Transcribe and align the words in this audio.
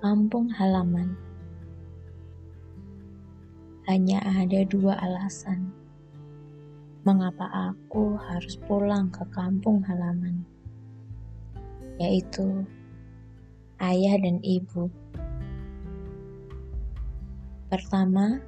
kampung 0.00 0.48
halaman. 0.48 1.12
Hanya 3.84 4.24
ada 4.24 4.64
dua 4.64 4.96
alasan 4.96 5.68
mengapa 7.04 7.44
aku 7.68 8.16
harus 8.16 8.56
pulang 8.64 9.12
ke 9.12 9.20
kampung 9.28 9.84
halaman, 9.84 10.40
yaitu 12.00 12.64
ayah 13.76 14.16
dan 14.24 14.40
ibu. 14.40 14.88
Pertama, 17.68 18.40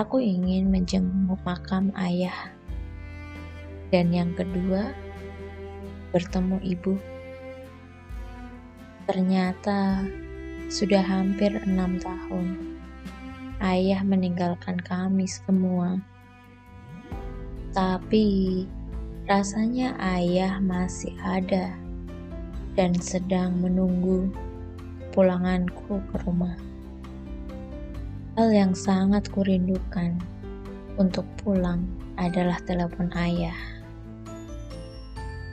aku 0.00 0.16
ingin 0.16 0.72
menjenguk 0.72 1.40
makam 1.44 1.92
ayah, 2.00 2.56
dan 3.92 4.08
yang 4.16 4.32
kedua, 4.32 4.96
bertemu 6.08 6.56
ibu. 6.64 6.96
Ternyata 9.02 10.08
sudah 10.72 11.04
hampir 11.04 11.52
enam 11.68 12.00
tahun 12.00 12.72
ayah 13.60 14.00
meninggalkan 14.00 14.80
kami 14.80 15.28
semua. 15.28 16.00
Tapi 17.76 18.64
rasanya 19.28 19.92
ayah 20.16 20.56
masih 20.64 21.12
ada 21.20 21.76
dan 22.72 22.96
sedang 22.96 23.60
menunggu 23.60 24.32
pulanganku 25.12 26.00
ke 26.08 26.16
rumah. 26.24 26.56
Hal 28.40 28.48
yang 28.48 28.72
sangat 28.72 29.28
kurindukan 29.28 30.16
untuk 30.96 31.28
pulang 31.44 31.84
adalah 32.16 32.56
telepon 32.64 33.12
ayah 33.12 33.56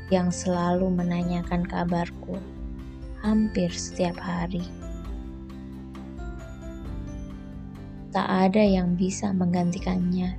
yang 0.08 0.32
selalu 0.32 0.88
menanyakan 0.88 1.68
kabarku 1.68 2.40
hampir 3.20 3.68
setiap 3.68 4.16
hari. 4.16 4.64
Tak 8.10 8.26
ada 8.26 8.64
yang 8.66 8.98
bisa 8.98 9.30
menggantikannya. 9.30 10.34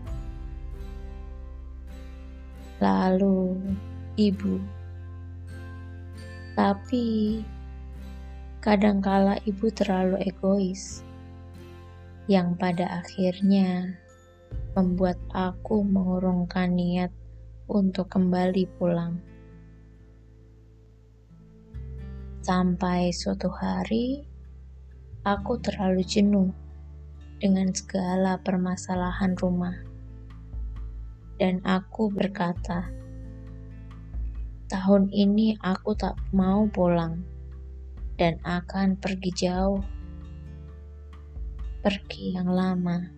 Lalu, 2.82 3.54
ibu. 4.18 4.58
Tapi, 6.58 7.38
kadangkala 8.58 9.38
ibu 9.46 9.70
terlalu 9.70 10.18
egois, 10.26 11.06
yang 12.26 12.58
pada 12.58 13.06
akhirnya 13.06 13.94
membuat 14.74 15.18
aku 15.30 15.86
mengurungkan 15.86 16.74
niat 16.74 17.14
untuk 17.70 18.10
kembali 18.10 18.66
pulang. 18.80 19.14
Sampai 22.42 23.14
suatu 23.14 23.46
hari, 23.46 24.26
aku 25.22 25.60
terlalu 25.62 26.02
jenuh 26.02 26.50
dengan 27.40 27.72
segala 27.72 28.36
permasalahan 28.36 29.32
rumah. 29.40 29.80
Dan 31.40 31.64
aku 31.64 32.12
berkata, 32.12 32.92
tahun 34.68 35.08
ini 35.08 35.56
aku 35.64 35.96
tak 35.96 36.20
mau 36.36 36.68
pulang 36.68 37.24
dan 38.20 38.36
akan 38.44 39.00
pergi 39.00 39.32
jauh. 39.32 39.80
Pergi 41.80 42.36
yang 42.36 42.52
lama. 42.52 43.08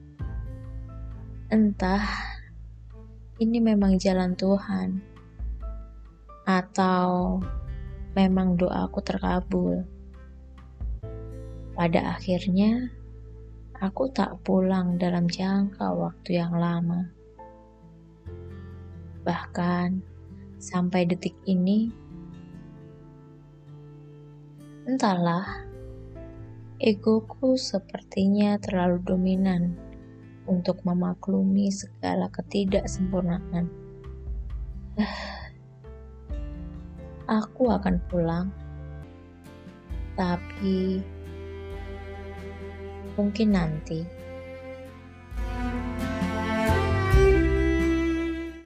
Entah 1.50 2.06
ini 3.42 3.58
memang 3.58 3.98
jalan 3.98 4.38
Tuhan 4.38 5.02
atau 6.46 7.42
memang 8.14 8.54
doaku 8.54 9.02
terkabul. 9.02 9.82
Pada 11.74 12.14
akhirnya, 12.14 13.01
aku 13.82 14.06
tak 14.14 14.38
pulang 14.46 14.94
dalam 14.94 15.26
jangka 15.26 15.90
waktu 15.90 16.38
yang 16.38 16.54
lama. 16.54 17.10
Bahkan 19.26 19.98
sampai 20.62 21.02
detik 21.02 21.34
ini, 21.50 21.90
entahlah, 24.86 25.66
egoku 26.78 27.58
sepertinya 27.58 28.54
terlalu 28.62 29.02
dominan 29.02 29.74
untuk 30.46 30.78
memaklumi 30.86 31.74
segala 31.74 32.30
ketidaksempurnaan. 32.30 33.66
Aku 37.42 37.66
akan 37.66 37.98
pulang, 38.06 38.46
tapi 40.14 41.02
mungkin 43.16 43.48
nanti. 43.52 44.21